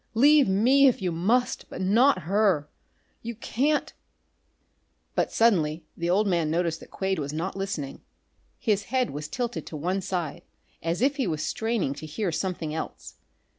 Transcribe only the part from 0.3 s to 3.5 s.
me, if you must, but not her! You